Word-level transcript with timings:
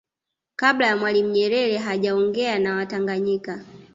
Kabla 0.55 0.87
ya 0.87 0.97
Mwalimu 0.97 1.29
Nyerere 1.29 1.77
hajaongea 1.77 2.59
na 2.59 2.75
watanganyika 2.75 3.61